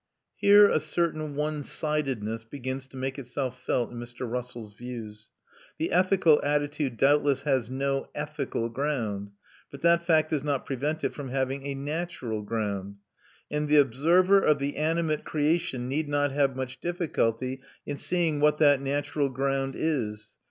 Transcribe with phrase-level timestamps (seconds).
[0.35, 4.27] Here a certain one sidedness begins to make itself felt in Mr.
[4.27, 5.29] Russell's views.
[5.77, 9.29] The ethical attitude doubtless has no ethical ground,
[9.69, 12.95] but that fact does not prevent it from having a natural ground;
[13.51, 18.57] and the observer of the animate creation need not have much difficulty in seeing what
[18.57, 20.31] that natural ground is.